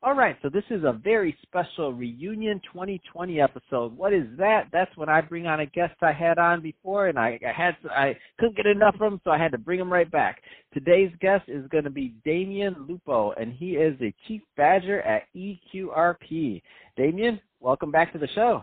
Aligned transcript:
All 0.00 0.14
right, 0.14 0.36
so 0.42 0.48
this 0.48 0.62
is 0.70 0.84
a 0.84 0.92
very 0.92 1.36
special 1.42 1.92
reunion 1.92 2.60
2020 2.72 3.40
episode. 3.40 3.96
What 3.96 4.14
is 4.14 4.26
that? 4.38 4.68
That's 4.72 4.96
when 4.96 5.08
I 5.08 5.20
bring 5.20 5.48
on 5.48 5.58
a 5.58 5.66
guest 5.66 5.94
I 6.02 6.12
had 6.12 6.38
on 6.38 6.62
before, 6.62 7.08
and 7.08 7.18
I, 7.18 7.36
I 7.44 7.50
had 7.52 7.74
I 7.90 8.16
couldn't 8.38 8.56
get 8.56 8.66
enough 8.66 8.94
of 8.94 9.12
him, 9.12 9.20
so 9.24 9.32
I 9.32 9.38
had 9.38 9.50
to 9.50 9.58
bring 9.58 9.80
him 9.80 9.92
right 9.92 10.08
back. 10.08 10.40
Today's 10.72 11.10
guest 11.20 11.46
is 11.48 11.66
going 11.70 11.82
to 11.82 11.90
be 11.90 12.14
Damion 12.24 12.86
Lupo, 12.88 13.32
and 13.32 13.52
he 13.52 13.72
is 13.72 13.98
the 13.98 14.14
chief 14.28 14.40
badger 14.56 15.02
at 15.02 15.24
EQRP. 15.34 16.62
Damion, 16.96 17.40
welcome 17.58 17.90
back 17.90 18.12
to 18.12 18.20
the 18.20 18.28
show. 18.36 18.62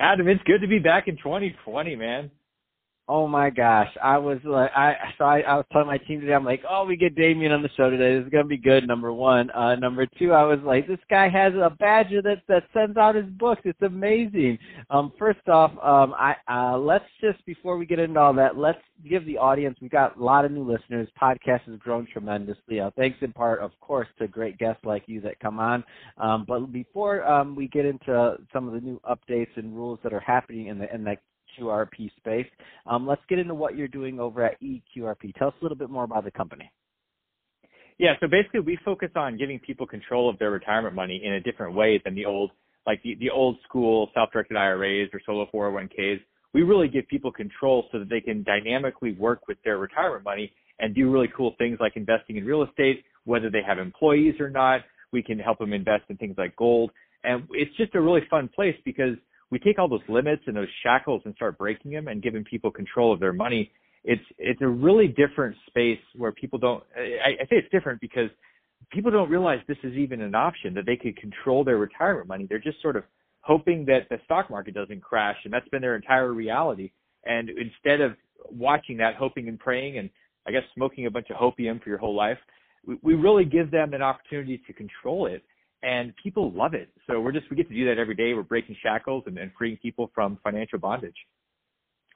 Adam, 0.00 0.28
it's 0.28 0.42
good 0.42 0.60
to 0.60 0.68
be 0.68 0.78
back 0.78 1.08
in 1.08 1.16
2020, 1.16 1.96
man. 1.96 2.30
Oh 3.08 3.28
my 3.28 3.50
gosh, 3.50 3.90
I 4.02 4.18
was 4.18 4.38
like, 4.42 4.72
I 4.74 4.96
so 5.16 5.24
I, 5.24 5.38
I 5.40 5.54
was 5.54 5.66
telling 5.70 5.86
my 5.86 5.98
team 5.98 6.20
today, 6.20 6.34
I'm 6.34 6.44
like, 6.44 6.62
oh, 6.68 6.84
we 6.84 6.96
get 6.96 7.14
Damion 7.14 7.54
on 7.54 7.62
the 7.62 7.68
show 7.76 7.88
today. 7.88 8.16
This 8.16 8.24
is 8.24 8.32
gonna 8.32 8.46
be 8.46 8.56
good. 8.56 8.84
Number 8.84 9.12
one, 9.12 9.48
uh, 9.52 9.76
number 9.76 10.06
two, 10.18 10.32
I 10.32 10.42
was 10.42 10.58
like, 10.64 10.88
this 10.88 10.98
guy 11.08 11.28
has 11.28 11.54
a 11.54 11.70
badger 11.78 12.20
that 12.22 12.42
that 12.48 12.64
sends 12.74 12.96
out 12.96 13.14
his 13.14 13.26
books. 13.26 13.62
It's 13.64 13.80
amazing. 13.82 14.58
Um, 14.90 15.12
first 15.20 15.48
off, 15.48 15.70
um, 15.84 16.14
I 16.18 16.34
uh, 16.50 16.78
let's 16.78 17.04
just 17.20 17.44
before 17.46 17.78
we 17.78 17.86
get 17.86 18.00
into 18.00 18.18
all 18.18 18.34
that, 18.34 18.56
let's 18.56 18.82
give 19.08 19.24
the 19.24 19.38
audience. 19.38 19.78
We've 19.80 19.88
got 19.88 20.16
a 20.16 20.24
lot 20.24 20.44
of 20.44 20.50
new 20.50 20.68
listeners. 20.68 21.08
Podcast 21.20 21.60
has 21.66 21.78
grown 21.78 22.08
tremendously. 22.12 22.80
Uh, 22.80 22.90
thanks 22.96 23.18
in 23.20 23.32
part, 23.32 23.60
of 23.60 23.70
course, 23.80 24.08
to 24.18 24.26
great 24.26 24.58
guests 24.58 24.84
like 24.84 25.04
you 25.06 25.20
that 25.20 25.38
come 25.38 25.60
on. 25.60 25.84
Um, 26.18 26.44
but 26.48 26.72
before 26.72 27.24
um, 27.24 27.54
we 27.54 27.68
get 27.68 27.86
into 27.86 28.36
some 28.52 28.66
of 28.66 28.74
the 28.74 28.80
new 28.80 29.00
updates 29.08 29.56
and 29.56 29.76
rules 29.76 30.00
that 30.02 30.12
are 30.12 30.18
happening 30.18 30.66
in 30.66 30.78
the 30.78 30.92
in 30.92 31.04
the 31.04 31.16
EQRP 31.58 32.10
space. 32.16 32.46
Um, 32.86 33.06
let's 33.06 33.22
get 33.28 33.38
into 33.38 33.54
what 33.54 33.76
you're 33.76 33.88
doing 33.88 34.20
over 34.20 34.44
at 34.44 34.60
EQRP. 34.60 35.34
Tell 35.36 35.48
us 35.48 35.54
a 35.60 35.64
little 35.64 35.76
bit 35.76 35.90
more 35.90 36.04
about 36.04 36.24
the 36.24 36.30
company. 36.30 36.70
Yeah, 37.98 38.12
so 38.20 38.26
basically 38.28 38.60
we 38.60 38.78
focus 38.84 39.10
on 39.16 39.38
giving 39.38 39.58
people 39.58 39.86
control 39.86 40.28
of 40.28 40.38
their 40.38 40.50
retirement 40.50 40.94
money 40.94 41.22
in 41.24 41.32
a 41.34 41.40
different 41.40 41.74
way 41.74 42.00
than 42.04 42.14
the 42.14 42.26
old, 42.26 42.50
like 42.86 43.02
the, 43.02 43.16
the 43.20 43.30
old 43.30 43.56
school 43.66 44.10
self-directed 44.14 44.56
IRAs 44.56 45.08
or 45.14 45.20
solo 45.24 45.46
401ks. 45.52 46.20
We 46.52 46.62
really 46.62 46.88
give 46.88 47.08
people 47.08 47.32
control 47.32 47.86
so 47.90 47.98
that 47.98 48.10
they 48.10 48.20
can 48.20 48.42
dynamically 48.42 49.12
work 49.12 49.48
with 49.48 49.56
their 49.64 49.78
retirement 49.78 50.24
money 50.24 50.52
and 50.78 50.94
do 50.94 51.10
really 51.10 51.28
cool 51.34 51.54
things 51.56 51.78
like 51.80 51.96
investing 51.96 52.36
in 52.36 52.44
real 52.44 52.62
estate, 52.62 53.02
whether 53.24 53.50
they 53.50 53.62
have 53.66 53.78
employees 53.78 54.34
or 54.40 54.50
not. 54.50 54.82
We 55.12 55.22
can 55.22 55.38
help 55.38 55.58
them 55.58 55.72
invest 55.72 56.04
in 56.10 56.16
things 56.18 56.34
like 56.36 56.54
gold. 56.56 56.90
And 57.24 57.48
it's 57.52 57.74
just 57.76 57.94
a 57.94 58.00
really 58.00 58.20
fun 58.28 58.48
place 58.54 58.76
because 58.84 59.16
we 59.50 59.58
take 59.58 59.78
all 59.78 59.88
those 59.88 60.00
limits 60.08 60.42
and 60.46 60.56
those 60.56 60.68
shackles 60.82 61.22
and 61.24 61.34
start 61.34 61.58
breaking 61.58 61.92
them 61.92 62.08
and 62.08 62.22
giving 62.22 62.44
people 62.44 62.70
control 62.70 63.12
of 63.12 63.20
their 63.20 63.32
money. 63.32 63.70
It's 64.04 64.22
it's 64.38 64.60
a 64.62 64.68
really 64.68 65.08
different 65.08 65.56
space 65.66 66.00
where 66.16 66.32
people 66.32 66.58
don't. 66.58 66.82
I, 66.96 67.42
I 67.42 67.44
say 67.44 67.56
it's 67.56 67.70
different 67.70 68.00
because 68.00 68.30
people 68.90 69.10
don't 69.10 69.30
realize 69.30 69.60
this 69.66 69.78
is 69.82 69.94
even 69.94 70.20
an 70.20 70.34
option 70.34 70.74
that 70.74 70.86
they 70.86 70.96
could 70.96 71.16
control 71.16 71.64
their 71.64 71.78
retirement 71.78 72.28
money. 72.28 72.46
They're 72.48 72.58
just 72.58 72.80
sort 72.82 72.96
of 72.96 73.04
hoping 73.40 73.84
that 73.86 74.08
the 74.10 74.18
stock 74.24 74.50
market 74.50 74.74
doesn't 74.74 75.00
crash, 75.00 75.36
and 75.44 75.52
that's 75.52 75.68
been 75.68 75.82
their 75.82 75.96
entire 75.96 76.32
reality. 76.32 76.90
And 77.24 77.48
instead 77.50 78.00
of 78.00 78.12
watching 78.50 78.96
that, 78.98 79.14
hoping 79.16 79.48
and 79.48 79.58
praying, 79.58 79.98
and 79.98 80.10
I 80.46 80.52
guess 80.52 80.62
smoking 80.74 81.06
a 81.06 81.10
bunch 81.10 81.28
of 81.30 81.36
hopium 81.36 81.82
for 81.82 81.88
your 81.88 81.98
whole 81.98 82.14
life, 82.14 82.38
we, 82.86 82.98
we 83.02 83.14
really 83.14 83.44
give 83.44 83.70
them 83.70 83.94
an 83.94 84.02
opportunity 84.02 84.60
to 84.66 84.72
control 84.72 85.26
it 85.26 85.42
and 85.82 86.12
people 86.22 86.52
love 86.52 86.74
it. 86.74 86.88
So 87.06 87.20
we're 87.20 87.32
just 87.32 87.50
we 87.50 87.56
get 87.56 87.68
to 87.68 87.74
do 87.74 87.86
that 87.86 87.98
every 87.98 88.14
day. 88.14 88.34
We're 88.34 88.42
breaking 88.42 88.76
shackles 88.82 89.24
and, 89.26 89.38
and 89.38 89.50
freeing 89.56 89.76
people 89.78 90.10
from 90.14 90.38
financial 90.42 90.78
bondage. 90.78 91.16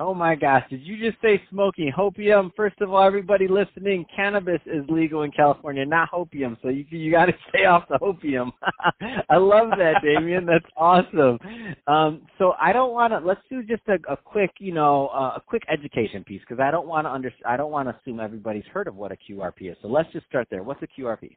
Oh 0.03 0.15
my 0.15 0.35
gosh, 0.35 0.65
did 0.71 0.81
you 0.81 0.97
just 0.97 1.21
say 1.21 1.43
smoking 1.51 1.93
hopium? 1.95 2.53
First 2.57 2.81
of 2.81 2.91
all, 2.91 3.07
everybody 3.07 3.47
listening, 3.47 4.07
cannabis 4.17 4.61
is 4.65 4.83
legal 4.89 5.25
in 5.25 5.31
California, 5.31 5.85
not 5.85 6.11
hopium. 6.11 6.57
So 6.63 6.71
you 6.71 6.87
you 6.89 7.11
got 7.11 7.27
to 7.27 7.35
stay 7.51 7.67
off 7.67 7.85
the 7.87 7.99
hopium. 7.99 8.51
I 9.29 9.37
love 9.37 9.69
that, 9.77 9.97
Damion. 10.05 10.47
That's 10.47 10.65
awesome. 10.75 11.39
Um, 11.87 12.23
so 12.39 12.55
I 12.59 12.73
don't 12.73 12.93
want 12.93 13.13
to. 13.13 13.19
Let's 13.19 13.43
do 13.51 13.63
just 13.63 13.83
a, 13.89 13.99
a 14.11 14.17
quick, 14.17 14.53
you 14.59 14.73
know, 14.73 15.09
uh, 15.09 15.35
a 15.37 15.43
quick 15.47 15.65
education 15.71 16.25
piece 16.25 16.41
because 16.49 16.63
I 16.63 16.71
don't 16.71 16.87
want 16.87 17.05
to 17.05 17.11
under. 17.11 17.31
I 17.47 17.59
don't 17.59 17.71
want 17.71 17.87
to 17.91 17.95
assume 18.01 18.21
everybody's 18.21 18.65
heard 18.73 18.89
of 18.89 18.97
what 18.97 19.13
a 19.13 19.17
QRP 19.17 19.71
is. 19.71 19.77
So 19.83 19.89
let's 19.89 20.11
just 20.15 20.25
start 20.25 20.49
there. 20.51 20.63
What's 20.63 20.83
a 20.83 20.89
QRP? 20.99 21.37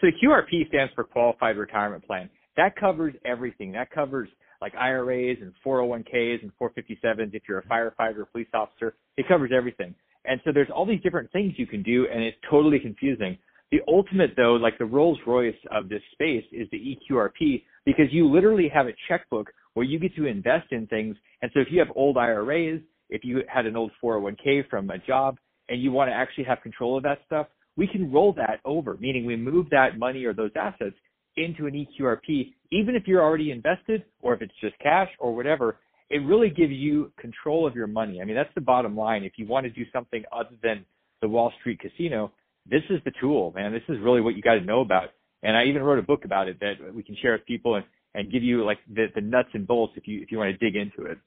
So 0.00 0.06
the 0.06 0.12
QRP 0.22 0.68
stands 0.68 0.92
for 0.94 1.04
Qualified 1.04 1.56
Retirement 1.56 2.06
Plan. 2.06 2.28
That 2.56 2.76
covers 2.76 3.14
everything. 3.24 3.72
That 3.72 3.90
covers 3.90 4.28
like 4.60 4.74
IRAs 4.74 5.38
and 5.40 5.52
401ks 5.64 6.42
and 6.42 6.52
457s 6.60 7.34
if 7.34 7.42
you're 7.48 7.58
a 7.58 7.66
firefighter 7.66 8.18
or 8.18 8.24
police 8.26 8.48
officer. 8.52 8.94
It 9.16 9.28
covers 9.28 9.50
everything. 9.54 9.94
And 10.24 10.40
so 10.44 10.50
there's 10.52 10.68
all 10.74 10.84
these 10.84 11.00
different 11.02 11.30
things 11.32 11.54
you 11.56 11.66
can 11.66 11.82
do 11.82 12.06
and 12.12 12.22
it's 12.22 12.36
totally 12.50 12.78
confusing. 12.80 13.38
The 13.70 13.78
ultimate 13.86 14.30
though, 14.36 14.54
like 14.54 14.78
the 14.78 14.84
Rolls 14.84 15.18
Royce 15.26 15.54
of 15.70 15.88
this 15.88 16.02
space 16.12 16.44
is 16.52 16.68
the 16.72 16.96
EQRP 17.10 17.62
because 17.84 18.06
you 18.10 18.28
literally 18.28 18.68
have 18.72 18.86
a 18.86 18.94
checkbook 19.08 19.48
where 19.74 19.84
you 19.84 19.98
get 19.98 20.14
to 20.16 20.26
invest 20.26 20.72
in 20.72 20.86
things. 20.88 21.16
And 21.42 21.50
so 21.54 21.60
if 21.60 21.68
you 21.70 21.78
have 21.78 21.88
old 21.94 22.16
IRAs, 22.16 22.80
if 23.10 23.24
you 23.24 23.42
had 23.46 23.66
an 23.66 23.76
old 23.76 23.92
401k 24.02 24.68
from 24.68 24.90
a 24.90 24.98
job 24.98 25.38
and 25.68 25.80
you 25.80 25.92
want 25.92 26.10
to 26.10 26.14
actually 26.14 26.44
have 26.44 26.60
control 26.62 26.96
of 26.96 27.04
that 27.04 27.18
stuff, 27.26 27.46
we 27.78 27.86
can 27.86 28.12
roll 28.12 28.32
that 28.34 28.60
over, 28.64 28.96
meaning 29.00 29.24
we 29.24 29.36
move 29.36 29.70
that 29.70 29.98
money 29.98 30.24
or 30.24 30.34
those 30.34 30.50
assets 30.56 30.96
into 31.36 31.66
an 31.66 31.86
EQRP, 31.86 32.52
even 32.72 32.96
if 32.96 33.04
you're 33.06 33.22
already 33.22 33.52
invested 33.52 34.04
or 34.20 34.34
if 34.34 34.42
it's 34.42 34.52
just 34.60 34.76
cash 34.80 35.08
or 35.20 35.34
whatever, 35.34 35.76
it 36.10 36.18
really 36.18 36.50
gives 36.50 36.72
you 36.72 37.12
control 37.18 37.66
of 37.66 37.76
your 37.76 37.86
money. 37.86 38.20
I 38.20 38.24
mean, 38.24 38.34
that's 38.34 38.52
the 38.56 38.60
bottom 38.60 38.96
line. 38.96 39.22
If 39.22 39.34
you 39.36 39.46
want 39.46 39.64
to 39.64 39.70
do 39.70 39.84
something 39.92 40.24
other 40.32 40.56
than 40.60 40.84
the 41.22 41.28
Wall 41.28 41.52
Street 41.60 41.78
casino, 41.78 42.32
this 42.68 42.82
is 42.90 42.98
the 43.04 43.12
tool, 43.20 43.52
man. 43.54 43.72
This 43.72 43.82
is 43.88 44.02
really 44.02 44.20
what 44.20 44.34
you 44.34 44.42
got 44.42 44.54
to 44.54 44.60
know 44.60 44.80
about. 44.80 45.10
And 45.44 45.56
I 45.56 45.64
even 45.66 45.82
wrote 45.82 46.00
a 46.00 46.02
book 46.02 46.24
about 46.24 46.48
it 46.48 46.58
that 46.58 46.74
we 46.92 47.04
can 47.04 47.16
share 47.22 47.32
with 47.32 47.46
people 47.46 47.76
and, 47.76 47.84
and 48.14 48.32
give 48.32 48.42
you 48.42 48.64
like 48.64 48.78
the, 48.92 49.06
the 49.14 49.20
nuts 49.20 49.50
and 49.54 49.66
bolts 49.66 49.92
if 49.96 50.08
you 50.08 50.20
if 50.20 50.32
you 50.32 50.38
want 50.38 50.50
to 50.50 50.58
dig 50.58 50.74
into 50.74 51.08
it. 51.08 51.18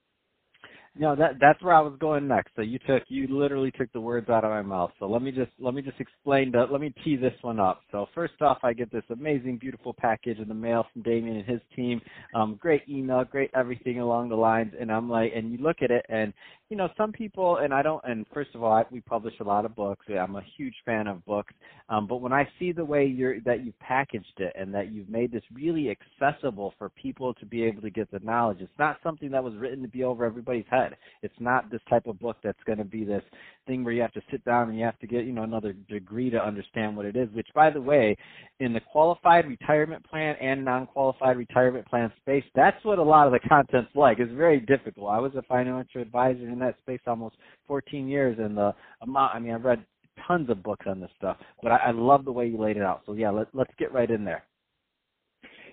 No, 0.98 1.16
that 1.16 1.36
that's 1.40 1.64
where 1.64 1.74
I 1.74 1.80
was 1.80 1.94
going 2.02 2.28
next. 2.28 2.52
So 2.58 2.64
you 2.64 2.78
took 2.86 3.04
you 3.08 3.26
literally 3.30 3.72
took 3.72 3.92
the 3.94 4.02
words 4.02 4.30
out 4.30 4.44
of 4.44 4.50
my 4.52 4.62
mouth. 4.62 4.92
So 5.00 5.08
let 5.08 5.22
me 5.22 5.32
just 5.32 5.52
let 5.58 5.74
me 5.74 5.82
just 5.82 6.02
explain 6.02 6.52
that. 6.52 6.70
Let 6.70 6.82
me 6.82 6.94
tee 7.06 7.16
this 7.16 7.34
one 7.44 7.62
up. 7.62 7.82
So 7.94 8.08
first 8.14 8.34
off, 8.42 8.58
I 8.64 8.74
get 8.74 8.92
this 8.92 9.06
amazing, 9.10 9.60
beautiful 9.60 9.96
package 9.98 10.40
in 10.40 10.50
the 10.50 10.54
mail 10.54 10.86
from 10.92 11.04
Damion 11.04 11.38
and 11.40 11.46
his 11.46 11.62
team. 11.78 12.02
Um, 12.36 12.58
great 12.62 12.82
email, 12.90 13.24
great 13.24 13.52
everything 13.56 14.02
along 14.02 14.32
the 14.32 14.36
lines. 14.36 14.74
And 14.80 14.92
I'm 14.92 15.10
like, 15.10 15.32
and 15.34 15.54
you 15.54 15.60
look 15.60 15.78
at 15.82 15.92
it, 15.92 16.06
and 16.10 16.34
you 16.68 16.76
know, 16.76 16.90
some 16.98 17.14
people, 17.14 17.58
and 17.58 17.74
I 17.74 17.84
don't. 17.84 18.04
And 18.04 18.26
first 18.34 18.50
of 18.54 18.62
all, 18.62 18.74
I, 18.74 18.84
we 18.92 19.00
publish 19.00 19.36
a 19.40 19.46
lot 19.46 19.64
of 19.64 19.74
books. 19.78 20.06
I'm 20.10 20.36
a 20.36 20.44
huge 20.58 20.76
fan 20.86 21.08
of 21.08 21.24
books. 21.26 21.54
Um, 21.88 22.06
but 22.06 22.18
when 22.18 22.34
I 22.34 22.46
see 22.60 22.74
the 22.74 22.86
way 22.86 23.06
you're 23.06 23.40
that 23.42 23.66
you've 23.66 23.80
packaged 23.80 24.40
it 24.40 24.54
and 24.60 24.74
that 24.74 24.92
you've 24.92 25.10
made 25.10 25.32
this 25.32 25.44
really 25.54 25.90
accessible 25.90 26.74
for 26.78 26.90
people 26.90 27.34
to 27.36 27.46
be 27.46 27.64
able 27.64 27.82
to 27.82 27.90
get 27.90 28.12
the 28.12 28.20
knowledge, 28.20 28.58
it's 28.60 28.72
not 28.78 28.98
something 29.04 29.32
that 29.32 29.44
was 29.44 29.56
written 29.56 29.82
to 29.84 29.88
be 29.88 30.04
over 30.04 30.26
everybody's 30.26 30.66
head 30.70 30.81
head. 30.82 30.98
It's 31.22 31.34
not 31.40 31.70
this 31.70 31.82
type 31.90 32.08
of 32.08 32.20
book 32.20 32.38
that's 32.44 32.64
going 32.66 32.78
to 32.78 32.86
be 32.86 33.04
this 33.04 33.24
thing 33.68 33.84
where 33.84 33.94
you 33.94 34.02
have 34.02 34.14
to 34.14 34.22
sit 34.32 34.44
down 34.46 34.70
and 34.70 34.78
you 34.78 34.86
have 34.86 35.00
to 35.00 35.08
get, 35.08 35.26
you 35.26 35.34
know, 35.34 35.44
another 35.44 35.74
degree 35.74 36.30
to 36.30 36.44
understand 36.44 36.96
what 36.96 37.06
it 37.06 37.16
is, 37.16 37.30
which 37.34 37.48
by 37.54 37.70
the 37.70 37.82
way, 37.82 38.18
in 38.60 38.74
the 38.74 38.80
qualified 38.92 39.48
retirement 39.48 40.04
plan 40.10 40.36
and 40.42 40.64
non-qualified 40.64 41.38
retirement 41.38 41.88
plan 41.88 42.12
space, 42.22 42.44
that's 42.56 42.84
what 42.84 43.00
a 43.00 43.04
lot 43.04 43.28
of 43.28 43.34
the 43.34 43.48
content's 43.48 43.92
like. 43.96 44.20
It's 44.20 44.32
very 44.34 44.60
difficult. 44.60 45.10
I 45.10 45.20
was 45.20 45.34
a 45.36 45.44
financial 45.44 46.02
advisor 46.02 46.48
in 46.48 46.60
that 46.60 46.78
space 46.80 47.02
almost 47.08 47.36
14 47.68 48.08
years 48.08 48.38
and 48.40 48.58
uh, 48.58 48.72
the 48.72 49.06
amount, 49.06 49.36
I 49.36 49.40
mean, 49.40 49.54
I've 49.54 49.64
read 49.64 49.86
tons 50.28 50.50
of 50.50 50.64
books 50.64 50.86
on 50.88 51.00
this 51.00 51.10
stuff, 51.18 51.38
but 51.62 51.72
I, 51.72 51.78
I 51.88 51.92
love 51.92 52.26
the 52.26 52.32
way 52.32 52.48
you 52.48 52.58
laid 52.58 52.78
it 52.78 52.84
out. 52.84 53.02
So 53.06 53.14
yeah, 53.14 53.30
let, 53.30 53.48
let's 53.54 53.72
get 53.78 53.94
right 53.94 54.10
in 54.10 54.24
there. 54.24 54.44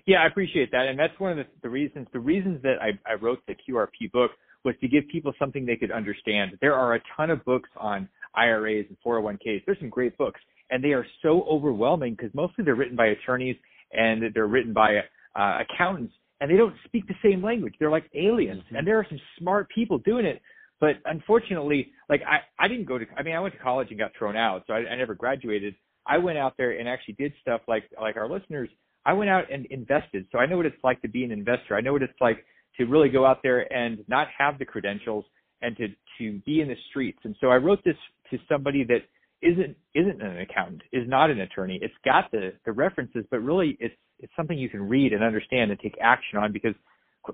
Yeah, 0.06 0.22
I 0.22 0.26
appreciate 0.26 0.70
that, 0.72 0.86
and 0.86 0.98
that's 0.98 1.18
one 1.20 1.32
of 1.32 1.36
the, 1.36 1.44
the 1.62 1.68
reasons. 1.68 2.08
The 2.14 2.20
reasons 2.20 2.62
that 2.62 2.76
I, 2.80 2.98
I 3.10 3.16
wrote 3.16 3.40
the 3.46 3.54
QRP 3.54 4.10
book 4.10 4.30
was 4.68 4.76
to 4.82 4.88
give 4.88 5.08
people 5.08 5.32
something 5.38 5.64
they 5.64 5.76
could 5.76 5.90
understand. 5.90 6.58
There 6.60 6.74
are 6.74 6.94
a 6.94 7.00
ton 7.16 7.30
of 7.30 7.42
books 7.46 7.70
on 7.78 8.06
IRAs 8.34 8.84
and 8.90 8.98
401ks. 9.04 9.64
There's 9.64 9.78
some 9.80 9.88
great 9.88 10.16
books, 10.18 10.38
and 10.70 10.84
they 10.84 10.92
are 10.92 11.06
so 11.22 11.44
overwhelming 11.50 12.14
because 12.14 12.30
mostly 12.34 12.64
they're 12.64 12.74
written 12.74 12.96
by 12.96 13.06
attorneys 13.06 13.56
and 13.92 14.22
they're 14.34 14.46
written 14.46 14.74
by 14.74 14.98
uh, 15.34 15.60
accountants, 15.62 16.12
and 16.42 16.50
they 16.50 16.56
don't 16.56 16.74
speak 16.84 17.06
the 17.08 17.14
same 17.22 17.42
language. 17.42 17.72
They're 17.78 17.90
like 17.90 18.10
aliens, 18.14 18.62
mm-hmm. 18.66 18.76
and 18.76 18.86
there 18.86 18.98
are 18.98 19.06
some 19.08 19.18
smart 19.38 19.70
people 19.74 19.96
doing 19.98 20.26
it. 20.26 20.42
But 20.80 20.96
unfortunately, 21.06 21.90
like 22.10 22.20
I, 22.28 22.40
I 22.62 22.68
didn't 22.68 22.84
go 22.84 22.98
to, 22.98 23.06
I 23.16 23.22
mean, 23.22 23.34
I 23.34 23.40
went 23.40 23.54
to 23.54 23.60
college 23.60 23.88
and 23.88 23.98
got 23.98 24.10
thrown 24.18 24.36
out, 24.36 24.64
so 24.66 24.74
I, 24.74 24.80
I 24.80 24.96
never 24.96 25.14
graduated. 25.14 25.74
I 26.06 26.18
went 26.18 26.36
out 26.36 26.58
there 26.58 26.78
and 26.78 26.86
actually 26.86 27.14
did 27.14 27.32
stuff 27.40 27.62
like, 27.66 27.84
like 27.98 28.16
our 28.18 28.28
listeners. 28.28 28.68
I 29.06 29.14
went 29.14 29.30
out 29.30 29.50
and 29.50 29.64
invested. 29.66 30.26
So 30.30 30.38
I 30.38 30.44
know 30.44 30.58
what 30.58 30.66
it's 30.66 30.84
like 30.84 31.00
to 31.00 31.08
be 31.08 31.24
an 31.24 31.32
investor. 31.32 31.74
I 31.74 31.80
know 31.80 31.94
what 31.94 32.02
it's 32.02 32.20
like 32.20 32.44
to 32.78 32.86
really 32.86 33.08
go 33.08 33.26
out 33.26 33.42
there 33.42 33.70
and 33.72 34.04
not 34.08 34.28
have 34.36 34.58
the 34.58 34.64
credentials 34.64 35.24
and 35.62 35.76
to 35.76 35.88
to 36.18 36.38
be 36.46 36.60
in 36.60 36.68
the 36.68 36.76
streets. 36.90 37.18
And 37.24 37.36
so 37.40 37.48
I 37.48 37.56
wrote 37.56 37.82
this 37.84 37.96
to 38.30 38.38
somebody 38.48 38.84
that 38.84 39.00
isn't 39.42 39.76
isn't 39.94 40.22
an 40.22 40.40
accountant, 40.40 40.82
is 40.92 41.08
not 41.08 41.30
an 41.30 41.40
attorney. 41.40 41.78
It's 41.82 41.94
got 42.04 42.30
the 42.30 42.52
the 42.64 42.72
references, 42.72 43.24
but 43.30 43.40
really 43.40 43.76
it's 43.80 43.94
it's 44.18 44.32
something 44.36 44.58
you 44.58 44.68
can 44.68 44.88
read 44.88 45.12
and 45.12 45.22
understand 45.22 45.70
and 45.70 45.78
take 45.80 45.96
action 46.00 46.38
on 46.38 46.52
because 46.52 46.74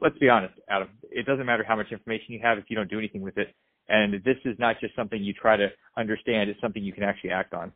let's 0.00 0.18
be 0.18 0.28
honest, 0.28 0.54
Adam, 0.68 0.88
it 1.02 1.26
doesn't 1.26 1.46
matter 1.46 1.64
how 1.66 1.76
much 1.76 1.92
information 1.92 2.26
you 2.28 2.40
have 2.42 2.58
if 2.58 2.64
you 2.68 2.76
don't 2.76 2.90
do 2.90 2.98
anything 2.98 3.22
with 3.22 3.38
it. 3.38 3.54
And 3.88 4.14
this 4.24 4.36
is 4.44 4.56
not 4.58 4.80
just 4.80 4.96
something 4.96 5.22
you 5.22 5.34
try 5.34 5.56
to 5.56 5.68
understand, 5.96 6.50
it's 6.50 6.60
something 6.60 6.82
you 6.82 6.92
can 6.92 7.02
actually 7.02 7.30
act 7.30 7.52
on. 7.52 7.72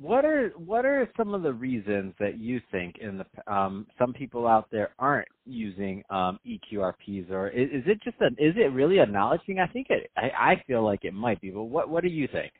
What 0.00 0.24
are 0.24 0.52
what 0.56 0.86
are 0.86 1.06
some 1.18 1.34
of 1.34 1.42
the 1.42 1.52
reasons 1.52 2.14
that 2.18 2.38
you 2.38 2.62
think 2.70 2.96
in 2.98 3.18
the 3.18 3.52
um, 3.52 3.86
some 3.98 4.14
people 4.14 4.46
out 4.46 4.68
there 4.72 4.90
aren't 4.98 5.28
using 5.44 6.02
um, 6.08 6.40
EQRPs, 6.46 7.30
or 7.30 7.48
is, 7.50 7.68
is, 7.70 7.82
it 7.86 8.02
just 8.02 8.16
a 8.22 8.28
is 8.42 8.54
it 8.56 8.72
really 8.72 8.98
a 8.98 9.06
knowledge 9.06 9.42
thing? 9.46 9.58
I 9.58 9.66
think 9.66 9.88
it 9.90 10.10
I, 10.16 10.52
I 10.52 10.62
feel 10.66 10.82
like 10.82 11.04
it 11.04 11.12
might 11.12 11.42
be, 11.42 11.50
but 11.50 11.64
what 11.64 11.90
what 11.90 12.02
do 12.02 12.08
you 12.08 12.26
think? 12.26 12.52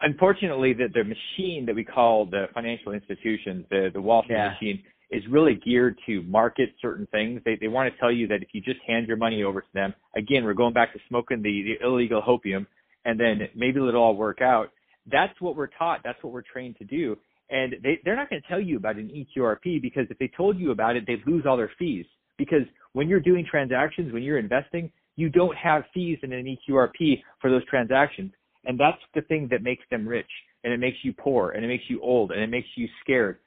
Unfortunately, 0.00 0.72
the 0.72 0.88
the 0.94 1.04
machine 1.04 1.66
that 1.66 1.74
we 1.74 1.84
call 1.84 2.24
the 2.24 2.46
financial 2.54 2.92
institutions, 2.92 3.66
the 3.70 3.90
the 3.92 4.00
Wall 4.00 4.22
Street 4.22 4.36
yeah. 4.36 4.52
machine, 4.52 4.82
is 5.10 5.22
really 5.30 5.56
geared 5.62 5.98
to 6.06 6.22
market 6.22 6.70
certain 6.80 7.06
things. 7.12 7.42
They 7.44 7.58
they 7.60 7.68
want 7.68 7.92
to 7.92 8.00
tell 8.00 8.10
you 8.10 8.26
that 8.28 8.42
if 8.42 8.48
you 8.52 8.62
just 8.62 8.80
hand 8.86 9.06
your 9.06 9.18
money 9.18 9.42
over 9.42 9.60
to 9.60 9.68
them, 9.74 9.92
again, 10.16 10.44
we're 10.44 10.54
going 10.54 10.72
back 10.72 10.94
to 10.94 10.98
smoking 11.06 11.42
the, 11.42 11.76
the 11.78 11.86
illegal 11.86 12.22
opium, 12.26 12.66
and 13.04 13.20
then 13.20 13.40
maybe 13.54 13.78
it'll 13.78 14.02
all 14.02 14.16
work 14.16 14.40
out 14.40 14.70
that's 15.10 15.40
what 15.40 15.56
we're 15.56 15.68
taught. 15.78 16.00
That's 16.04 16.22
what 16.22 16.32
we're 16.32 16.42
trained 16.42 16.76
to 16.78 16.84
do. 16.84 17.16
And 17.50 17.74
they, 17.82 18.00
they're 18.04 18.16
not 18.16 18.28
going 18.28 18.42
to 18.42 18.48
tell 18.48 18.60
you 18.60 18.76
about 18.76 18.96
an 18.96 19.08
EQRP 19.08 19.80
because 19.80 20.06
if 20.10 20.18
they 20.18 20.30
told 20.36 20.58
you 20.58 20.72
about 20.72 20.96
it, 20.96 21.04
they'd 21.06 21.26
lose 21.26 21.44
all 21.46 21.56
their 21.56 21.70
fees. 21.78 22.06
Because 22.38 22.62
when 22.92 23.08
you're 23.08 23.20
doing 23.20 23.46
transactions, 23.48 24.12
when 24.12 24.22
you're 24.22 24.38
investing, 24.38 24.90
you 25.14 25.28
don't 25.28 25.56
have 25.56 25.84
fees 25.94 26.18
in 26.22 26.32
an 26.32 26.44
EQRP 26.44 27.22
for 27.40 27.50
those 27.50 27.64
transactions. 27.66 28.32
And 28.64 28.78
that's 28.78 28.98
the 29.14 29.22
thing 29.22 29.48
that 29.50 29.62
makes 29.62 29.84
them 29.90 30.06
rich 30.06 30.26
and 30.64 30.72
it 30.72 30.78
makes 30.78 30.98
you 31.02 31.12
poor 31.12 31.50
and 31.50 31.64
it 31.64 31.68
makes 31.68 31.84
you 31.88 32.02
old 32.02 32.32
and 32.32 32.40
it 32.40 32.48
makes 32.48 32.66
you 32.76 32.88
scared. 33.02 33.38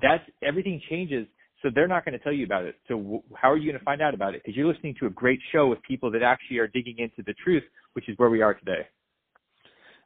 That's 0.00 0.22
everything 0.42 0.80
changes. 0.88 1.26
So 1.62 1.70
they're 1.74 1.88
not 1.88 2.04
going 2.04 2.12
to 2.16 2.22
tell 2.22 2.32
you 2.32 2.44
about 2.46 2.64
it. 2.64 2.76
So 2.86 2.96
w- 2.96 3.22
how 3.34 3.50
are 3.50 3.56
you 3.56 3.68
going 3.68 3.78
to 3.78 3.84
find 3.84 4.00
out 4.00 4.14
about 4.14 4.34
it? 4.34 4.42
Because 4.44 4.56
you're 4.56 4.72
listening 4.72 4.94
to 5.00 5.06
a 5.06 5.10
great 5.10 5.40
show 5.50 5.66
with 5.66 5.82
people 5.82 6.08
that 6.12 6.22
actually 6.22 6.58
are 6.58 6.68
digging 6.68 6.98
into 6.98 7.22
the 7.26 7.34
truth, 7.42 7.64
which 7.94 8.08
is 8.08 8.16
where 8.16 8.30
we 8.30 8.42
are 8.42 8.54
today. 8.54 8.86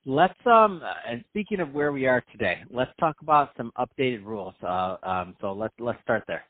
Let's 0.05 0.35
um 0.47 0.83
and 1.09 1.25
speaking 1.31 1.61
of 1.61 1.73
where 1.75 1.93
we 1.93 2.07
are 2.07 2.25
today, 2.33 2.57
let's 2.71 2.91
talk 2.99 3.17
about 3.23 3.51
some 3.57 3.71
updated 3.79 4.25
rules. 4.25 4.55
Uh, 4.61 4.97
um, 5.05 5.37
so 5.41 5.53
let's 5.53 5.75
let's 5.79 6.01
start 6.03 6.25
there. 6.27 6.45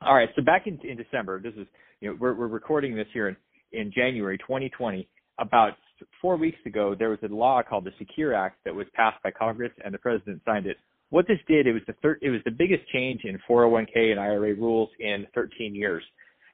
All 0.00 0.14
right. 0.14 0.28
So 0.36 0.42
back 0.42 0.68
in 0.68 0.78
in 0.88 0.96
December, 0.96 1.40
this 1.40 1.54
is 1.54 1.66
you 2.00 2.10
know 2.10 2.16
we're 2.20 2.34
we're 2.34 2.46
recording 2.46 2.94
this 2.94 3.08
here 3.12 3.28
in 3.28 3.36
in 3.72 3.92
January 3.92 4.38
2020. 4.38 5.08
About 5.40 5.72
four 6.20 6.36
weeks 6.36 6.58
ago, 6.64 6.94
there 6.96 7.10
was 7.10 7.18
a 7.24 7.28
law 7.28 7.60
called 7.68 7.84
the 7.84 7.92
Secure 7.98 8.34
Act 8.34 8.58
that 8.64 8.74
was 8.74 8.86
passed 8.94 9.20
by 9.24 9.32
Congress, 9.32 9.72
and 9.84 9.92
the 9.92 9.98
president 9.98 10.40
signed 10.44 10.66
it. 10.66 10.76
What 11.10 11.26
this 11.26 11.38
did, 11.48 11.66
it 11.66 11.72
was 11.72 11.82
the 11.88 11.94
thir- 12.02 12.18
it 12.22 12.30
was 12.30 12.40
the 12.44 12.52
biggest 12.52 12.88
change 12.92 13.22
in 13.24 13.36
401k 13.50 14.12
and 14.12 14.20
IRA 14.20 14.54
rules 14.54 14.90
in 15.00 15.26
13 15.34 15.74
years, 15.74 16.04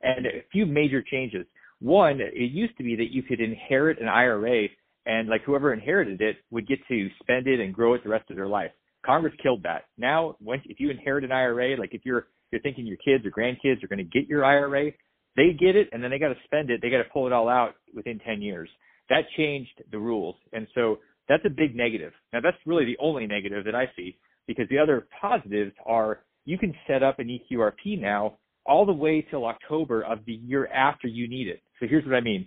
and 0.03 0.25
a 0.25 0.45
few 0.51 0.65
major 0.65 1.03
changes. 1.03 1.45
One, 1.81 2.21
it 2.23 2.53
used 2.53 2.77
to 2.79 2.85
be 2.85 2.97
that 2.97 3.13
you 3.13 3.23
could 3.23 3.41
inherit 3.41 4.01
an 4.01 4.09
IRA 4.09 4.69
and 5.07 5.29
like 5.29 5.43
whoever 5.45 5.73
inherited 5.73 6.21
it 6.21 6.37
would 6.51 6.67
get 6.67 6.79
to 6.89 7.09
spend 7.21 7.47
it 7.47 7.61
and 7.61 7.75
grow 7.75 7.95
it 7.95 8.03
the 8.03 8.09
rest 8.09 8.31
of 8.31 8.37
their 8.37 8.49
life. 8.49 8.71
Congress 9.05 9.35
killed 9.43 9.63
that. 9.65 9.85
Now, 9.99 10.37
once 10.41 10.63
if 10.67 10.81
you 10.81 10.91
inherit 10.91 11.25
an 11.25 11.33
IRA, 11.33 11.79
like 11.79 11.91
if 11.93 12.03
you're 12.05 12.29
you're 12.51 12.61
thinking 12.63 12.87
your 12.87 12.97
kids 12.99 13.25
or 13.27 13.31
grandkids 13.31 13.83
are 13.83 13.89
going 13.89 13.99
to 13.99 14.05
get 14.05 14.29
your 14.29 14.45
IRA, 14.45 14.93
they 15.37 15.53
get 15.59 15.77
it 15.77 15.89
and 15.93 16.03
then 16.03 16.11
they 16.11 16.19
got 16.19 16.29
to 16.29 16.37
spend 16.45 16.71
it. 16.71 16.81
They 16.83 16.91
got 16.91 16.99
to 16.99 17.11
pull 17.13 17.27
it 17.27 17.33
all 17.33 17.49
out 17.49 17.75
within 17.95 18.21
10 18.21 18.41
years. 18.41 18.69
That 19.11 19.23
changed 19.37 19.83
the 19.91 19.99
rules, 19.99 20.37
and 20.53 20.67
so 20.75 20.99
that's 21.29 21.45
a 21.45 21.51
big 21.51 21.77
negative. 21.77 22.13
Now, 22.33 22.41
that's 22.41 22.57
really 22.65 22.85
the 22.85 22.97
only 23.01 23.27
negative 23.27 23.65
that 23.65 23.75
I 23.75 23.91
see 23.97 24.17
because 24.47 24.67
the 24.71 24.79
other 24.79 25.07
positives 25.21 25.73
are 25.85 26.21
you 26.45 26.59
can 26.59 26.75
set 26.87 27.03
up 27.03 27.19
an 27.19 27.29
EQRP 27.29 28.01
now 28.01 28.39
all 28.67 28.87
the 28.87 28.93
way 28.93 29.27
till 29.31 29.45
October 29.45 30.03
of 30.03 30.21
the 30.27 30.33
year 30.33 30.67
after 30.69 31.07
you 31.07 31.29
need 31.29 31.49
it. 31.49 31.63
So 31.81 31.87
here's 31.89 32.05
what 32.05 32.15
I 32.15 32.21
mean 32.21 32.47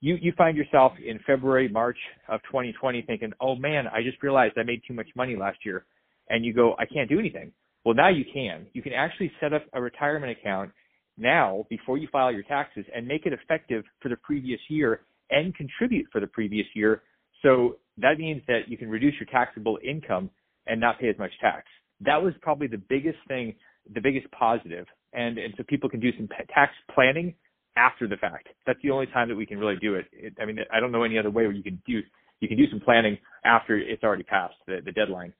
you 0.00 0.16
you 0.20 0.32
find 0.36 0.56
yourself 0.56 0.92
in 1.04 1.18
February, 1.26 1.68
March 1.68 1.98
of 2.28 2.40
2020 2.44 3.02
thinking, 3.02 3.32
"Oh 3.40 3.54
man, 3.54 3.86
I 3.86 4.02
just 4.02 4.22
realized 4.22 4.58
I 4.58 4.62
made 4.62 4.82
too 4.86 4.94
much 4.94 5.08
money 5.16 5.36
last 5.36 5.58
year." 5.64 5.86
And 6.28 6.44
you 6.44 6.52
go, 6.52 6.74
"I 6.78 6.86
can't 6.86 7.08
do 7.08 7.18
anything." 7.18 7.52
Well, 7.84 7.94
now 7.94 8.08
you 8.08 8.24
can. 8.24 8.66
You 8.72 8.82
can 8.82 8.92
actually 8.92 9.32
set 9.40 9.52
up 9.52 9.64
a 9.72 9.80
retirement 9.80 10.36
account 10.36 10.72
now 11.16 11.64
before 11.70 11.98
you 11.98 12.08
file 12.08 12.32
your 12.32 12.42
taxes 12.42 12.84
and 12.94 13.06
make 13.06 13.26
it 13.26 13.32
effective 13.32 13.84
for 14.00 14.08
the 14.08 14.16
previous 14.16 14.60
year 14.68 15.02
and 15.30 15.54
contribute 15.54 16.06
for 16.12 16.20
the 16.20 16.26
previous 16.26 16.66
year. 16.74 17.02
So 17.42 17.78
that 17.98 18.18
means 18.18 18.42
that 18.48 18.68
you 18.68 18.76
can 18.76 18.90
reduce 18.90 19.14
your 19.20 19.28
taxable 19.30 19.78
income 19.82 20.30
and 20.66 20.80
not 20.80 20.98
pay 20.98 21.08
as 21.08 21.18
much 21.18 21.30
tax. 21.40 21.66
That 22.00 22.22
was 22.22 22.34
probably 22.42 22.66
the 22.66 22.82
biggest 22.88 23.18
thing, 23.28 23.54
the 23.94 24.00
biggest 24.00 24.30
positive. 24.32 24.86
And, 25.12 25.38
and 25.38 25.54
so 25.56 25.62
people 25.68 25.88
can 25.88 26.00
do 26.00 26.10
some 26.16 26.28
tax 26.52 26.72
planning 26.92 27.34
after 27.76 28.08
the 28.08 28.16
fact. 28.16 28.48
That's 28.66 28.78
the 28.82 28.90
only 28.90 29.06
time 29.06 29.28
that 29.28 29.36
we 29.36 29.46
can 29.46 29.58
really 29.58 29.76
do 29.80 29.94
it. 29.94 30.06
it. 30.12 30.34
I 30.40 30.44
mean, 30.44 30.58
I 30.72 30.80
don't 30.80 30.92
know 30.92 31.04
any 31.04 31.18
other 31.18 31.30
way 31.30 31.44
where 31.44 31.52
you 31.52 31.62
can 31.62 31.80
do 31.86 32.00
you 32.40 32.48
can 32.48 32.56
do 32.56 32.68
some 32.70 32.80
planning 32.80 33.16
after 33.44 33.78
it's 33.78 34.02
already 34.02 34.22
passed 34.22 34.54
the, 34.66 34.80
the 34.84 34.92
deadline. 34.92 35.32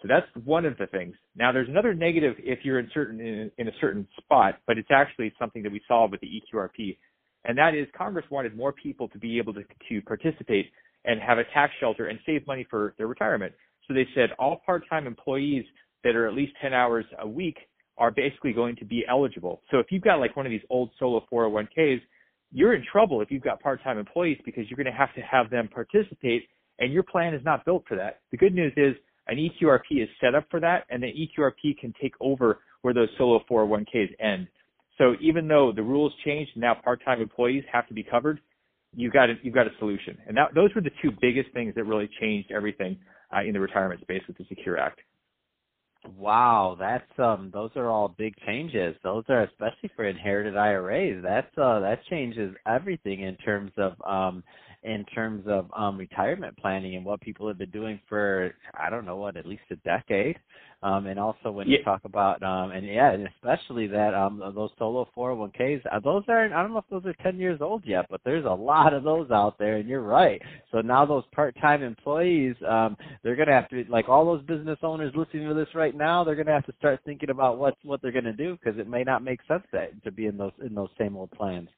So 0.00 0.08
that's 0.08 0.26
one 0.44 0.64
of 0.66 0.76
the 0.78 0.86
things. 0.86 1.14
Now 1.34 1.50
there's 1.50 1.68
another 1.68 1.94
negative 1.94 2.34
if 2.38 2.60
you're 2.62 2.78
in 2.78 2.90
certain 2.92 3.20
in, 3.20 3.50
in 3.58 3.68
a 3.68 3.72
certain 3.80 4.06
spot, 4.18 4.56
but 4.66 4.78
it's 4.78 4.90
actually 4.92 5.32
something 5.38 5.62
that 5.62 5.72
we 5.72 5.80
saw 5.88 6.06
with 6.08 6.20
the 6.20 6.28
EQRP, 6.28 6.96
and 7.44 7.56
that 7.58 7.74
is 7.74 7.86
Congress 7.96 8.26
wanted 8.30 8.56
more 8.56 8.72
people 8.72 9.08
to 9.08 9.18
be 9.18 9.38
able 9.38 9.54
to 9.54 9.62
to 9.88 10.02
participate 10.02 10.66
and 11.04 11.20
have 11.20 11.38
a 11.38 11.44
tax 11.52 11.72
shelter 11.80 12.06
and 12.06 12.18
save 12.26 12.46
money 12.46 12.66
for 12.68 12.94
their 12.98 13.06
retirement. 13.06 13.52
So 13.86 13.94
they 13.94 14.06
said 14.14 14.30
all 14.38 14.62
part-time 14.64 15.06
employees 15.06 15.64
that 16.02 16.16
are 16.16 16.26
at 16.26 16.34
least 16.34 16.52
10 16.62 16.72
hours 16.72 17.04
a 17.18 17.28
week 17.28 17.56
are 17.96 18.10
basically 18.10 18.52
going 18.52 18.76
to 18.76 18.84
be 18.84 19.04
eligible. 19.08 19.62
So 19.70 19.78
if 19.78 19.86
you've 19.90 20.02
got 20.02 20.16
like 20.16 20.36
one 20.36 20.46
of 20.46 20.50
these 20.50 20.62
old 20.70 20.90
solo 20.98 21.24
401ks, 21.32 22.00
you're 22.52 22.74
in 22.74 22.84
trouble 22.90 23.20
if 23.20 23.30
you've 23.30 23.42
got 23.42 23.60
part-time 23.60 23.98
employees 23.98 24.38
because 24.44 24.64
you're 24.68 24.76
going 24.76 24.92
to 24.92 24.98
have 24.98 25.14
to 25.14 25.20
have 25.20 25.50
them 25.50 25.68
participate 25.68 26.48
and 26.78 26.92
your 26.92 27.02
plan 27.02 27.34
is 27.34 27.44
not 27.44 27.64
built 27.64 27.84
for 27.88 27.96
that. 27.96 28.20
The 28.30 28.36
good 28.36 28.54
news 28.54 28.72
is 28.76 28.94
an 29.28 29.36
EQRP 29.36 30.02
is 30.02 30.08
set 30.20 30.34
up 30.34 30.46
for 30.50 30.60
that 30.60 30.84
and 30.90 31.02
the 31.02 31.06
EQRP 31.08 31.78
can 31.78 31.94
take 32.00 32.14
over 32.20 32.60
where 32.82 32.94
those 32.94 33.08
solo 33.16 33.40
401ks 33.50 34.10
end. 34.20 34.48
So 34.98 35.14
even 35.20 35.48
though 35.48 35.72
the 35.74 35.82
rules 35.82 36.12
changed 36.24 36.52
and 36.54 36.62
now 36.62 36.74
part-time 36.74 37.20
employees 37.20 37.64
have 37.72 37.86
to 37.88 37.94
be 37.94 38.02
covered, 38.02 38.40
you've 38.94 39.12
got 39.12 39.30
a, 39.30 39.34
you've 39.42 39.54
got 39.54 39.66
a 39.66 39.70
solution. 39.78 40.16
And 40.26 40.36
that, 40.36 40.54
those 40.54 40.70
were 40.74 40.80
the 40.80 40.90
two 41.02 41.10
biggest 41.20 41.50
things 41.52 41.74
that 41.74 41.84
really 41.84 42.08
changed 42.20 42.52
everything 42.52 42.98
uh, 43.34 43.42
in 43.42 43.52
the 43.52 43.60
retirement 43.60 44.00
space 44.00 44.22
with 44.28 44.38
the 44.38 44.44
Secure 44.48 44.78
Act. 44.78 45.00
Wow, 46.06 46.76
that's 46.78 47.18
um 47.18 47.50
those 47.52 47.70
are 47.76 47.88
all 47.88 48.08
big 48.08 48.34
changes. 48.46 48.94
Those 49.02 49.24
are 49.28 49.42
especially 49.44 49.90
for 49.96 50.04
inherited 50.04 50.56
IRAs. 50.56 51.22
That's 51.22 51.56
uh 51.58 51.80
that 51.80 52.00
changes 52.10 52.54
everything 52.66 53.20
in 53.22 53.36
terms 53.36 53.72
of 53.78 53.94
um 54.06 54.44
in 54.84 55.04
terms 55.06 55.44
of 55.46 55.70
um 55.76 55.96
retirement 55.98 56.56
planning 56.58 56.96
and 56.96 57.04
what 57.04 57.20
people 57.20 57.48
have 57.48 57.58
been 57.58 57.70
doing 57.70 57.98
for 58.08 58.54
I 58.78 58.90
don't 58.90 59.04
know 59.04 59.16
what 59.16 59.36
at 59.36 59.46
least 59.46 59.62
a 59.70 59.76
decade. 59.76 60.36
Um, 60.84 61.06
and 61.06 61.18
also 61.18 61.50
when 61.50 61.66
yeah. 61.66 61.78
you 61.78 61.84
talk 61.84 62.02
about 62.04 62.42
um, 62.42 62.70
and 62.72 62.86
yeah, 62.86 63.10
and 63.12 63.26
especially 63.36 63.86
that 63.86 64.12
um, 64.12 64.42
those 64.54 64.68
solo 64.78 65.08
401ks, 65.16 65.80
uh, 65.90 65.98
those 66.00 66.24
aren't. 66.28 66.52
I 66.52 66.60
don't 66.60 66.72
know 66.72 66.78
if 66.78 66.84
those 66.90 67.06
are 67.06 67.14
10 67.22 67.38
years 67.38 67.60
old 67.62 67.84
yet, 67.86 68.04
but 68.10 68.20
there's 68.22 68.44
a 68.44 68.50
lot 68.50 68.92
of 68.92 69.02
those 69.02 69.30
out 69.30 69.58
there, 69.58 69.76
and 69.76 69.88
you're 69.88 70.02
right. 70.02 70.42
So 70.72 70.82
now 70.82 71.06
those 71.06 71.24
part-time 71.34 71.82
employees, 71.82 72.54
um, 72.68 72.98
they're 73.22 73.34
gonna 73.34 73.52
have 73.52 73.70
to 73.70 73.86
like 73.88 74.10
all 74.10 74.26
those 74.26 74.42
business 74.42 74.78
owners 74.82 75.14
listening 75.16 75.48
to 75.48 75.54
this 75.54 75.74
right 75.74 75.96
now, 75.96 76.22
they're 76.22 76.36
gonna 76.36 76.52
have 76.52 76.66
to 76.66 76.74
start 76.76 77.00
thinking 77.06 77.30
about 77.30 77.56
what 77.56 77.78
what 77.82 78.02
they're 78.02 78.12
gonna 78.12 78.34
do 78.34 78.58
because 78.62 78.78
it 78.78 78.86
may 78.86 79.04
not 79.04 79.24
make 79.24 79.40
sense 79.48 79.64
that 79.72 79.90
to 80.04 80.12
be 80.12 80.26
in 80.26 80.36
those 80.36 80.52
in 80.62 80.74
those 80.74 80.90
same 80.98 81.16
old 81.16 81.30
plans. 81.30 81.70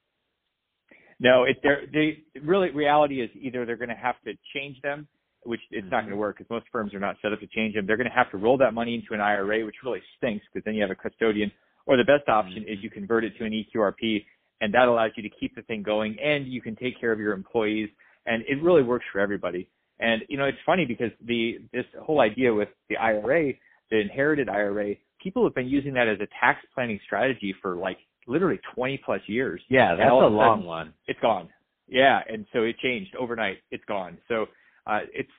No, 1.19 1.45
it, 1.45 1.57
they 1.63 2.23
really 2.41 2.71
reality 2.71 3.23
is 3.23 3.31
either 3.35 3.65
they're 3.65 3.77
going 3.77 3.89
to 3.89 3.95
have 3.95 4.17
to 4.25 4.35
change 4.55 4.81
them 4.83 5.09
which 5.47 5.61
it's 5.71 5.83
mm-hmm. 5.83 5.91
not 5.91 6.01
going 6.03 6.11
to 6.11 6.17
work 6.17 6.39
because 6.39 6.51
most 6.51 6.67
firms 6.71 6.93
are 6.93 7.01
not 7.01 7.17
set 7.23 7.33
up 7.33 7.41
to 7.41 7.47
change 7.47 7.75
them. 7.75 7.87
They're 7.87 7.97
going 7.97 8.09
to 8.09 8.15
have 8.15 8.31
to 8.33 8.37
roll 8.37 8.59
that 8.59 8.75
money 8.75 8.95
into 8.95 9.15
an 9.15 9.21
IRA, 9.21 9.65
which 9.65 9.77
really 9.85 10.03
stinks 10.19 10.45
because 10.53 10.65
then 10.65 10.75
you 10.75 10.83
have 10.83 10.91
a 10.91 10.95
custodian. 10.95 11.51
Or 11.87 11.97
the 11.97 12.05
best 12.05 12.29
option 12.29 12.63
mm-hmm. 12.63 12.73
is 12.73 12.79
you 12.83 12.91
convert 12.91 13.25
it 13.25 13.33
to 13.39 13.45
an 13.45 13.53
EQRP, 13.53 14.25
and 14.61 14.75
that 14.75 14.89
allows 14.89 15.13
you 15.17 15.23
to 15.23 15.31
keep 15.41 15.55
the 15.55 15.63
thing 15.63 15.83
going, 15.83 16.17
and 16.23 16.47
you 16.47 16.61
can 16.61 16.75
take 16.77 17.01
care 17.01 17.13
of 17.13 17.21
your 17.21 17.33
employees, 17.33 17.89
and 18.27 18.43
it 18.49 18.63
really 18.63 18.83
works 18.83 19.05
for 19.13 19.21
everybody. 19.21 19.69
And 20.01 20.23
you 20.29 20.37
know, 20.37 20.45
it's 20.45 20.59
funny 20.67 20.85
because 20.85 21.11
the 21.25 21.59
this 21.73 21.85
whole 22.03 22.21
idea 22.21 22.53
with 22.53 22.69
the 22.89 22.97
IRA, 22.97 23.53
the 23.91 24.01
inherited 24.01 24.49
IRA, 24.49 24.95
people 25.23 25.45
have 25.45 25.55
been 25.55 25.69
using 25.69 25.95
that 25.95 26.09
as 26.09 26.19
a 26.21 26.27
tax 26.41 26.59
planning 26.75 26.99
strategy 27.07 27.55
for 27.63 27.77
like 27.77 27.99
literally 28.27 28.61
20 28.75 29.01
plus 29.05 29.21
years. 29.27 29.61
Yeah, 29.69 29.95
that's 29.97 30.11
a 30.11 30.15
long 30.15 30.65
one. 30.65 30.93
It's 31.07 31.21
gone. 31.21 31.49
Yeah, 31.89 32.21
and 32.29 32.47
so 32.53 32.63
it 32.63 32.77
changed 32.83 33.15
overnight. 33.17 33.59
It's 33.71 33.85
gone. 33.87 34.19
So 34.29 34.47
uh, 34.87 35.01
it's 35.13 35.31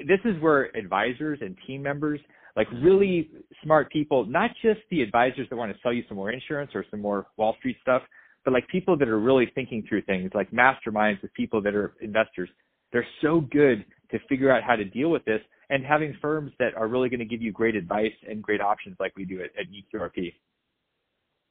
this 0.00 0.18
is 0.24 0.40
where 0.42 0.76
advisors 0.76 1.38
and 1.40 1.56
team 1.66 1.82
members 1.82 2.20
like 2.56 2.68
really 2.82 3.30
smart 3.62 3.90
people, 3.90 4.24
not 4.26 4.50
just 4.62 4.80
the 4.90 5.02
advisors 5.02 5.48
that 5.50 5.56
want 5.56 5.72
to 5.72 5.78
sell 5.82 5.92
you 5.92 6.04
some 6.08 6.16
more 6.16 6.30
insurance 6.30 6.70
or 6.74 6.84
some 6.90 7.00
more 7.00 7.26
Wall 7.36 7.54
Street 7.58 7.76
stuff, 7.82 8.02
but 8.44 8.52
like 8.52 8.66
people 8.68 8.96
that 8.98 9.08
are 9.08 9.18
really 9.18 9.50
thinking 9.54 9.84
through 9.88 10.02
things, 10.02 10.30
like 10.34 10.50
masterminds 10.50 11.20
with 11.22 11.32
people 11.34 11.60
that 11.62 11.74
are 11.74 11.94
investors. 12.00 12.48
They're 12.92 13.06
so 13.22 13.40
good 13.40 13.84
to 14.12 14.18
figure 14.28 14.52
out 14.52 14.62
how 14.62 14.76
to 14.76 14.84
deal 14.84 15.10
with 15.10 15.24
this 15.24 15.40
and 15.70 15.84
having 15.84 16.16
firms 16.22 16.52
that 16.58 16.74
are 16.76 16.86
really 16.86 17.08
going 17.08 17.20
to 17.20 17.24
give 17.24 17.42
you 17.42 17.50
great 17.50 17.74
advice 17.74 18.12
and 18.28 18.42
great 18.42 18.60
options 18.60 18.96
like 19.00 19.16
we 19.16 19.24
do 19.24 19.40
at, 19.40 19.50
at 19.58 19.66
EQRP. 19.66 20.34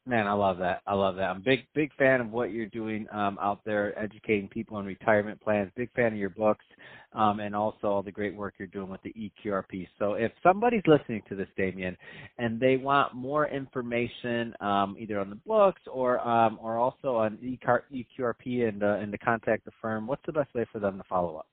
Man, 0.05 0.27
I 0.27 0.33
love 0.33 0.57
that. 0.57 0.81
I 0.85 0.95
love 0.95 1.15
that. 1.15 1.29
I'm 1.29 1.41
big, 1.41 1.59
big 1.73 1.89
fan 1.97 2.19
of 2.19 2.29
what 2.29 2.51
you're 2.51 2.65
doing 2.65 3.07
um, 3.13 3.37
out 3.41 3.61
there, 3.65 3.97
educating 3.97 4.49
people 4.49 4.75
on 4.75 4.85
retirement 4.85 5.39
plans. 5.39 5.71
Big 5.77 5.93
fan 5.93 6.11
of 6.11 6.17
your 6.17 6.29
books, 6.29 6.65
um, 7.13 7.39
and 7.39 7.55
also 7.55 7.87
all 7.87 8.03
the 8.03 8.11
great 8.11 8.35
work 8.35 8.55
you're 8.59 8.67
doing 8.67 8.89
with 8.89 9.01
the 9.03 9.13
EQRP. 9.13 9.87
So, 9.97 10.15
if 10.15 10.33
somebody's 10.43 10.83
listening 10.87 11.21
to 11.29 11.35
this, 11.35 11.47
Damion, 11.57 11.95
and 12.37 12.59
they 12.59 12.75
want 12.75 13.15
more 13.15 13.47
information, 13.47 14.53
um, 14.59 14.97
either 14.99 15.21
on 15.21 15.29
the 15.29 15.39
books 15.47 15.81
or 15.89 16.19
um, 16.27 16.59
or 16.61 16.77
also 16.77 17.15
on 17.15 17.37
EQRP 17.37 18.67
and 18.67 18.83
uh, 18.83 18.97
and 18.99 19.09
to 19.13 19.17
contact 19.19 19.63
the 19.63 19.71
firm, 19.81 20.05
what's 20.05 20.25
the 20.25 20.33
best 20.33 20.53
way 20.53 20.65
for 20.73 20.79
them 20.79 20.97
to 20.97 21.03
follow 21.07 21.37
up? 21.37 21.47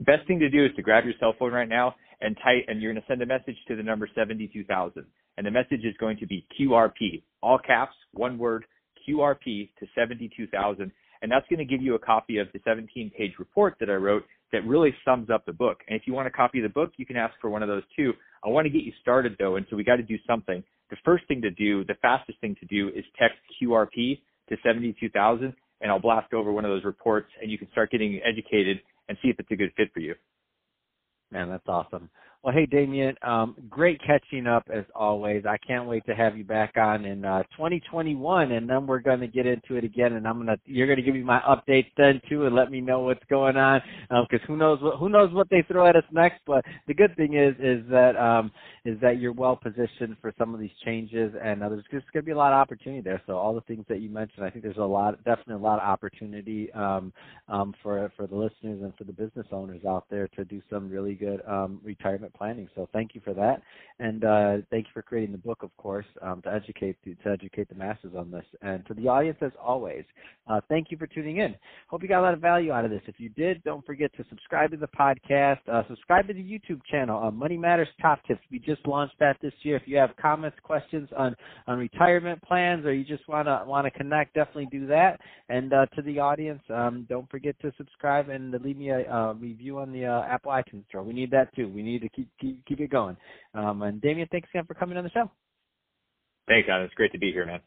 Best 0.00 0.26
thing 0.26 0.38
to 0.40 0.50
do 0.50 0.66
is 0.66 0.72
to 0.76 0.82
grab 0.82 1.04
your 1.04 1.14
cell 1.18 1.34
phone 1.38 1.52
right 1.54 1.68
now 1.68 1.94
and 2.20 2.36
type, 2.44 2.66
and 2.68 2.82
you're 2.82 2.92
going 2.92 3.02
to 3.02 3.08
send 3.08 3.22
a 3.22 3.26
message 3.26 3.56
to 3.68 3.76
the 3.76 3.82
number 3.82 4.06
72000 4.14 5.06
and 5.40 5.46
the 5.46 5.50
message 5.50 5.86
is 5.86 5.96
going 5.98 6.18
to 6.18 6.26
be 6.26 6.46
QRP, 6.60 7.22
all 7.42 7.58
caps, 7.58 7.94
one 8.12 8.36
word, 8.36 8.66
QRP 9.08 9.70
to 9.78 9.86
72,000. 9.94 10.92
And 11.22 11.32
that's 11.32 11.46
going 11.48 11.60
to 11.60 11.64
give 11.64 11.80
you 11.80 11.94
a 11.94 11.98
copy 11.98 12.36
of 12.36 12.48
the 12.52 12.60
17 12.62 13.10
page 13.16 13.32
report 13.38 13.76
that 13.80 13.88
I 13.88 13.94
wrote 13.94 14.22
that 14.52 14.66
really 14.66 14.94
sums 15.02 15.30
up 15.30 15.46
the 15.46 15.54
book. 15.54 15.78
And 15.88 15.98
if 15.98 16.06
you 16.06 16.12
want 16.12 16.28
a 16.28 16.30
copy 16.30 16.58
of 16.58 16.64
the 16.64 16.68
book, 16.68 16.92
you 16.98 17.06
can 17.06 17.16
ask 17.16 17.32
for 17.40 17.48
one 17.48 17.62
of 17.62 17.70
those 17.70 17.84
too. 17.96 18.12
I 18.44 18.50
want 18.50 18.66
to 18.66 18.70
get 18.70 18.82
you 18.82 18.92
started 19.00 19.34
though, 19.38 19.56
and 19.56 19.64
so 19.70 19.76
we 19.76 19.82
got 19.82 19.96
to 19.96 20.02
do 20.02 20.18
something. 20.26 20.62
The 20.90 20.98
first 21.06 21.26
thing 21.26 21.40
to 21.40 21.50
do, 21.50 21.86
the 21.86 21.96
fastest 22.02 22.38
thing 22.42 22.54
to 22.60 22.66
do 22.66 22.88
is 22.88 23.02
text 23.18 23.38
QRP 23.62 24.20
to 24.50 24.56
72,000 24.62 25.54
and 25.80 25.90
I'll 25.90 26.00
blast 26.00 26.34
over 26.34 26.52
one 26.52 26.66
of 26.66 26.70
those 26.70 26.84
reports 26.84 27.30
and 27.40 27.50
you 27.50 27.56
can 27.56 27.70
start 27.72 27.90
getting 27.90 28.20
educated 28.22 28.80
and 29.08 29.16
see 29.22 29.28
if 29.28 29.40
it's 29.40 29.50
a 29.50 29.56
good 29.56 29.72
fit 29.74 29.88
for 29.94 30.00
you. 30.00 30.16
Man, 31.32 31.48
that's 31.48 31.66
awesome. 31.66 32.10
Well, 32.42 32.54
hey, 32.54 32.66
Damion, 32.66 33.16
um, 33.22 33.54
great 33.68 34.00
catching 34.06 34.46
up 34.46 34.64
as 34.72 34.86
always. 34.94 35.44
I 35.44 35.58
can't 35.58 35.86
wait 35.86 36.06
to 36.06 36.14
have 36.14 36.38
you 36.38 36.44
back 36.44 36.78
on 36.78 37.04
in 37.04 37.22
uh, 37.22 37.42
2021, 37.54 38.52
and 38.52 38.70
then 38.70 38.86
we're 38.86 39.00
going 39.00 39.20
to 39.20 39.26
get 39.26 39.44
into 39.46 39.74
it 39.76 39.84
again. 39.84 40.14
And 40.14 40.26
I'm 40.26 40.38
gonna, 40.38 40.56
you're 40.64 40.86
going 40.86 40.96
to 40.96 41.02
give 41.02 41.14
me 41.14 41.22
my 41.22 41.40
updates 41.40 41.92
then 41.98 42.18
too, 42.30 42.46
and 42.46 42.56
let 42.56 42.70
me 42.70 42.80
know 42.80 43.00
what's 43.00 43.24
going 43.28 43.58
on, 43.58 43.82
because 44.08 44.40
um, 44.40 44.46
who 44.46 44.56
knows 44.56 44.80
what 44.80 44.96
who 44.96 45.10
knows 45.10 45.34
what 45.34 45.50
they 45.50 45.62
throw 45.68 45.86
at 45.86 45.96
us 45.96 46.04
next. 46.12 46.40
But 46.46 46.64
the 46.88 46.94
good 46.94 47.14
thing 47.14 47.34
is 47.34 47.56
is 47.58 47.84
that 47.90 48.16
um, 48.16 48.50
is 48.86 48.98
that 49.02 49.20
you're 49.20 49.34
well 49.34 49.56
positioned 49.56 50.16
for 50.22 50.32
some 50.38 50.54
of 50.54 50.60
these 50.60 50.70
changes, 50.82 51.34
and 51.44 51.62
uh, 51.62 51.68
there's 51.68 51.84
just 51.92 52.10
going 52.10 52.22
to 52.22 52.26
be 52.26 52.32
a 52.32 52.38
lot 52.38 52.54
of 52.54 52.58
opportunity 52.58 53.02
there. 53.02 53.20
So 53.26 53.34
all 53.36 53.54
the 53.54 53.60
things 53.62 53.84
that 53.90 54.00
you 54.00 54.08
mentioned, 54.08 54.46
I 54.46 54.50
think 54.50 54.64
there's 54.64 54.78
a 54.78 54.80
lot, 54.80 55.22
definitely 55.24 55.56
a 55.56 55.58
lot 55.58 55.78
of 55.78 55.86
opportunity 55.86 56.72
um, 56.72 57.12
um, 57.48 57.74
for 57.82 58.10
for 58.16 58.26
the 58.26 58.34
listeners 58.36 58.80
and 58.82 58.94
for 58.96 59.04
the 59.04 59.12
business 59.12 59.46
owners 59.52 59.84
out 59.86 60.06
there 60.10 60.26
to 60.28 60.44
do 60.46 60.62
some 60.70 60.88
really 60.88 61.12
good 61.14 61.42
um, 61.46 61.82
retirement 61.84 62.29
planning. 62.30 62.68
So 62.74 62.88
thank 62.92 63.14
you 63.14 63.20
for 63.24 63.34
that, 63.34 63.62
and 64.00 64.24
uh, 64.24 64.56
thank 64.70 64.86
you 64.86 64.92
for 64.94 65.02
creating 65.02 65.32
the 65.32 65.38
book, 65.38 65.62
of 65.62 65.76
course, 65.76 66.06
um, 66.22 66.40
to 66.42 66.52
educate 66.52 66.96
to, 67.04 67.14
to, 67.16 67.30
educate 67.30 67.68
the 67.68 67.74
masses 67.74 68.12
on 68.16 68.30
this. 68.30 68.44
And 68.62 68.84
to 68.86 68.94
the 68.94 69.08
audience, 69.08 69.38
as 69.42 69.52
always, 69.62 70.04
uh, 70.48 70.60
thank 70.68 70.90
you 70.90 70.96
for 70.96 71.06
tuning 71.06 71.38
in. 71.38 71.54
Hope 71.88 72.02
you 72.02 72.08
got 72.08 72.20
a 72.20 72.22
lot 72.22 72.34
of 72.34 72.40
value 72.40 72.72
out 72.72 72.84
of 72.84 72.90
this. 72.90 73.02
If 73.06 73.16
you 73.18 73.28
did, 73.28 73.62
don't 73.62 73.84
forget 73.84 74.10
to 74.16 74.24
subscribe 74.28 74.70
to 74.72 74.76
the 74.76 74.88
podcast. 74.88 75.58
Uh, 75.70 75.82
subscribe 75.88 76.26
to 76.28 76.34
the 76.34 76.42
YouTube 76.42 76.80
channel, 76.90 77.22
uh, 77.22 77.30
Money 77.30 77.56
Matters 77.56 77.88
Top 78.00 78.20
Tips. 78.26 78.40
We 78.50 78.58
just 78.58 78.86
launched 78.86 79.18
that 79.20 79.36
this 79.42 79.52
year. 79.62 79.76
If 79.76 79.82
you 79.86 79.96
have 79.98 80.10
comments, 80.20 80.56
questions 80.62 81.08
on 81.16 81.36
on 81.66 81.78
retirement 81.78 82.42
plans, 82.42 82.84
or 82.86 82.94
you 82.94 83.04
just 83.04 83.28
wanna 83.28 83.64
wanna 83.66 83.90
connect, 83.90 84.34
definitely 84.34 84.68
do 84.70 84.86
that. 84.88 85.20
And 85.48 85.72
uh, 85.72 85.86
to 85.94 86.02
the 86.02 86.18
audience, 86.18 86.62
um, 86.70 87.06
don't 87.08 87.30
forget 87.30 87.54
to 87.60 87.72
subscribe 87.76 88.28
and 88.28 88.52
leave 88.62 88.76
me 88.76 88.90
a 88.90 89.00
uh, 89.10 89.34
review 89.34 89.78
on 89.78 89.92
the 89.92 90.04
Apple 90.04 90.52
iTunes 90.52 90.86
store. 90.88 91.02
We 91.02 91.12
need 91.12 91.30
that 91.30 91.54
too. 91.54 91.68
We 91.68 91.82
need 91.82 92.02
to 92.02 92.08
keep 92.08 92.19
keep 92.40 92.64
keep, 92.66 92.80
it 92.80 92.90
going. 92.90 93.16
Um, 93.54 93.82
and 93.82 94.00
Damion, 94.00 94.28
thanks 94.30 94.48
again 94.52 94.64
for 94.66 94.74
coming 94.74 94.96
on 94.96 95.04
the 95.04 95.10
show. 95.10 95.30
Thanks, 96.48 96.68
Adam. 96.68 96.84
It's 96.84 96.94
great 96.94 97.12
to 97.12 97.18
be 97.18 97.32
here, 97.32 97.46
man. 97.46 97.60